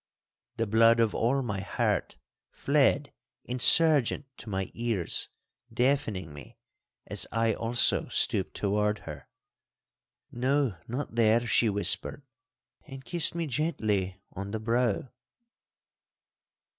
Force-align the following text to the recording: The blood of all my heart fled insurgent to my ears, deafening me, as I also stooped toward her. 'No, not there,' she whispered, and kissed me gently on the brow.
The 0.57 0.65
blood 0.65 0.99
of 0.99 1.13
all 1.13 1.43
my 1.43 1.59
heart 1.61 2.15
fled 2.49 3.13
insurgent 3.43 4.25
to 4.37 4.49
my 4.49 4.71
ears, 4.73 5.29
deafening 5.71 6.33
me, 6.33 6.57
as 7.05 7.27
I 7.31 7.53
also 7.53 8.07
stooped 8.07 8.55
toward 8.55 8.97
her. 9.07 9.27
'No, 10.31 10.75
not 10.87 11.13
there,' 11.13 11.45
she 11.45 11.69
whispered, 11.69 12.23
and 12.87 13.05
kissed 13.05 13.35
me 13.35 13.45
gently 13.45 14.19
on 14.33 14.49
the 14.49 14.59
brow. 14.59 15.11